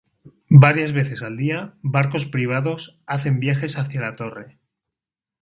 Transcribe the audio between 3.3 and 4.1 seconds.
viajes hacia